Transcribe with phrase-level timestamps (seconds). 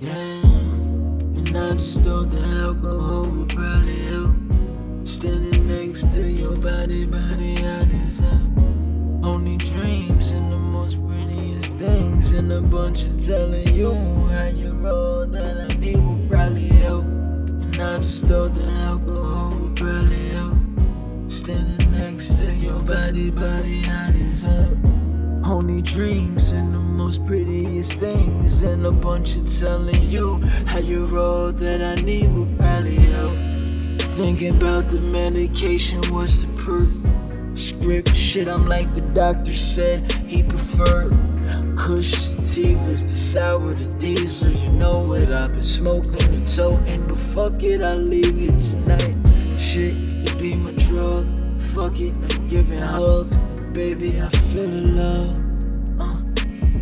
[0.00, 4.34] Yeah, and I just thought the alcohol would probably help.
[5.04, 8.48] Standing next to your body, body, I desire.
[9.22, 14.88] Only dreams and the most prettiest things, and a bunch of telling you how you're
[14.88, 17.04] all that I need would probably help.
[17.04, 20.56] And I just thought the alcohol would probably help.
[21.28, 24.89] Standing next to your body, body, I desire.
[25.50, 31.18] Only dreams and the most prettiest things, and a bunch of telling you how you're
[31.18, 33.34] all that I need would probably help.
[34.14, 36.88] Thinking about the medication, what's the proof?
[37.58, 41.18] Script shit, I'm like the doctor said he preferred.
[41.76, 47.18] Kush sativas, the sour, the diesel, you know what I've been smoking, the toting, but
[47.18, 49.16] fuck it, I'll leave it tonight.
[49.58, 51.26] Shit, you be my drug,
[51.74, 53.36] fuck it, I'm giving hugs,
[53.80, 55.38] baby, I feel love.
[55.98, 56.18] Uh,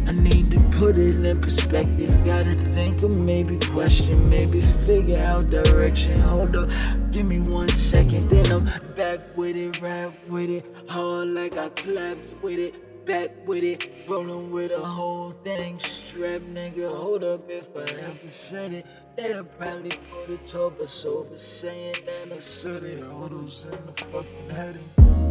[0.08, 2.10] I need to put it in perspective.
[2.24, 6.18] Gotta think or maybe question, maybe figure out direction.
[6.18, 6.68] Hold up,
[7.12, 8.64] give me one second, then I'm
[8.96, 12.74] back with it, rap with it, hard like I clapped with it.
[13.06, 15.78] Back with it, rolling with the whole thing.
[15.78, 18.86] Strap nigga, hold up if I ever said it.
[19.16, 23.02] They'll probably put it top us over saying that I said it.
[23.04, 25.27] All those in the fucking heading.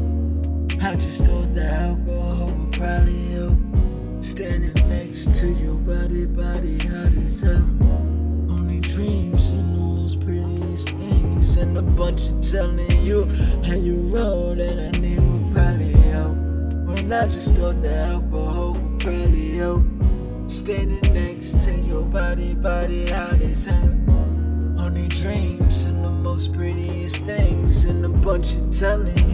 [0.80, 3.58] I just thought the alcohol would probably help.
[4.23, 7.67] Standing next to your body, body hot as hell.
[8.50, 13.25] Only dreams and the most prettiest things, and a bunch of telling you
[13.66, 16.38] how you roll that I need would probably help.
[16.86, 19.84] When I just thought the alcohol would probably help.
[20.47, 23.91] Standing next to your body, body hot as hell.
[24.78, 29.27] Only dreams and the most prettiest things, and a bunch of telling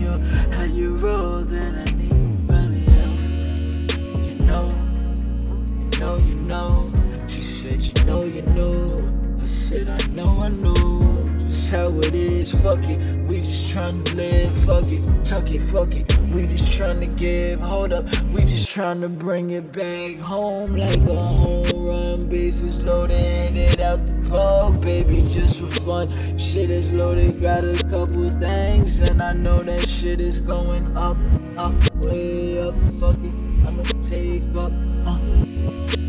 [10.43, 12.99] Just how it is, fuck it.
[13.29, 15.23] We just trying to live, fuck it.
[15.23, 16.19] Tuck it, fuck it.
[16.33, 18.05] We just trying to give, hold up.
[18.25, 22.27] We just trying to bring it back home like a home run.
[22.27, 26.37] Bases loaded, it out the park, baby, just for fun.
[26.37, 31.15] Shit is loaded, got a couple things, and I know that shit is going up,
[31.55, 32.75] up, way up.
[32.99, 34.73] Fuck it, I'ma take up.
[35.07, 36.02] Uh.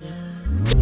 [0.00, 0.75] Yeah.